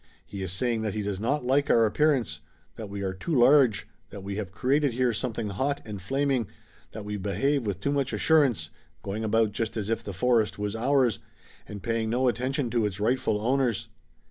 He 0.25 0.41
is 0.41 0.51
saying 0.51 0.81
that 0.81 0.95
he 0.95 1.03
does 1.03 1.19
not 1.19 1.45
like 1.45 1.69
our 1.69 1.85
appearance, 1.85 2.39
that 2.75 2.89
we 2.89 3.03
are 3.03 3.13
too 3.13 3.35
large, 3.35 3.87
that 4.09 4.23
we 4.23 4.35
have 4.37 4.51
created 4.51 4.93
here 4.93 5.13
something 5.13 5.49
hot 5.49 5.79
and 5.85 6.01
flaming, 6.01 6.47
that 6.91 7.05
we 7.05 7.17
behave 7.17 7.67
with 7.67 7.79
too 7.79 7.91
much 7.91 8.11
assurance, 8.11 8.71
going 9.03 9.23
about 9.23 9.51
just 9.51 9.77
as 9.77 9.89
if 9.91 10.03
the 10.03 10.11
forest 10.11 10.57
was 10.57 10.75
ours, 10.75 11.19
and 11.67 11.83
paying 11.83 12.09
no 12.09 12.27
attention 12.27 12.71
to 12.71 12.83
its 12.87 12.99
rightful 12.99 13.39
owners." 13.45 13.89